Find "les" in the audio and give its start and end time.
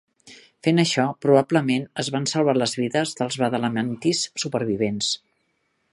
2.61-2.73